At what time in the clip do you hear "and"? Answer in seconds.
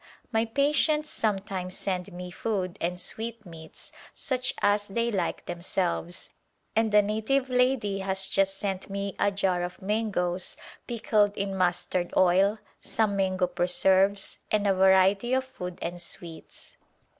2.81-2.99, 6.75-6.91, 14.49-14.65, 15.83-16.01